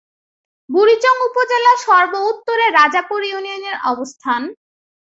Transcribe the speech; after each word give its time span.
বুড়িচং 0.69 1.15
উপজেলার 1.27 1.77
সর্ব-উত্তরে 1.85 2.65
রাজাপুর 2.77 3.19
ইউনিয়নের 3.23 3.75
অবস্থান। 3.91 4.41